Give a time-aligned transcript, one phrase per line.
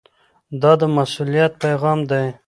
[0.61, 2.25] دا د مسؤلیت پیغام دی.